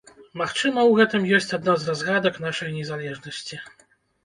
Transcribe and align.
Магчыма, 0.41 0.85
у 0.93 0.97
гэтым 0.99 1.27
ёсць 1.41 1.55
адна 1.59 1.77
з 1.85 1.89
разгадак 1.91 2.41
нашай 2.47 2.75
незалежнасці. 2.81 3.63